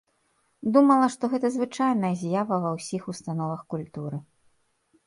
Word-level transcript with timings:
Думала, 0.77 1.09
што 1.17 1.29
гэта 1.33 1.51
звычайная 1.57 2.13
з'ява 2.23 2.55
ва 2.67 2.71
ўсіх 2.79 3.01
установах 3.15 3.61
культуры. 3.77 4.17